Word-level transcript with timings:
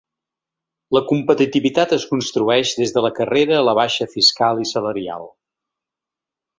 La 0.97 1.01
competitivitat 1.11 1.93
es 1.99 2.07
construeix 2.15 2.73
des 2.81 2.97
de 2.97 3.05
la 3.09 3.13
carrera 3.21 3.61
a 3.61 3.63
la 3.71 3.79
baixa 3.83 4.11
fiscal 4.19 4.67
i 4.67 4.71
salarial. 4.75 5.33